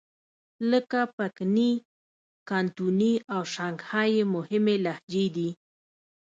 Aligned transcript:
لکه 0.71 0.99
پکني، 1.15 1.71
کانتوني 2.49 3.13
او 3.33 3.41
شانګهای 3.53 4.09
یې 4.17 4.23
مهمې 4.35 4.75
لهجې 4.85 5.25
دي. 5.35 5.49